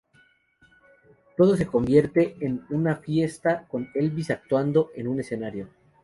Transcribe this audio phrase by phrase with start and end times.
[1.37, 5.67] Todo se convierte en una fiesta con Elvis actuando en un escenario.